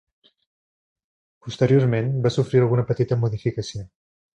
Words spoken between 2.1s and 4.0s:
va sofrir alguna petita modificació.